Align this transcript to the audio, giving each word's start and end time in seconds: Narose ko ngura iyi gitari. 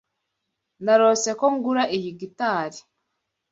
Narose 0.83 1.29
ko 1.39 1.45
ngura 1.55 1.83
iyi 1.97 2.11
gitari. 2.19 2.79